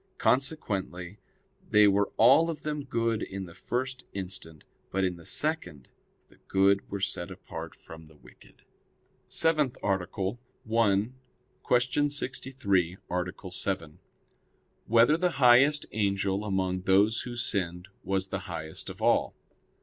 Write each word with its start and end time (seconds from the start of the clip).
Consequently 0.17 1.19
they 1.69 1.87
were 1.87 2.11
all 2.17 2.49
of 2.49 2.63
them 2.63 2.83
good 2.85 3.21
in 3.21 3.45
the 3.45 3.53
first 3.53 4.03
instant; 4.13 4.63
but 4.89 5.03
in 5.03 5.15
the 5.15 5.27
second 5.27 5.89
the 6.27 6.37
good 6.47 6.89
were 6.89 6.99
set 6.99 7.29
apart 7.29 7.75
from 7.75 8.07
the 8.07 8.15
wicked._______________________ 8.15 8.57
SEVENTH 9.31 9.77
ARTICLE 9.83 10.39
[I, 10.67 11.11
Q. 11.83 12.09
63, 12.09 12.97
Art. 13.11 13.53
7] 13.53 13.99
Whether 14.87 15.17
the 15.17 15.31
Highest 15.37 15.85
Angel 15.91 16.45
Among 16.45 16.81
Those 16.81 17.21
Who 17.21 17.35
Sinned 17.35 17.89
Was 18.03 18.29
the 18.29 18.39
Highest 18.49 18.89
of 18.89 19.03
All? 19.03 19.35